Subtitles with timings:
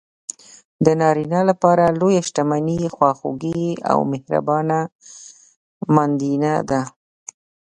[0.85, 4.79] د نارینه لپاره لویه شتمني خواخوږې او مهربانه
[5.95, 6.81] ماندینه ده.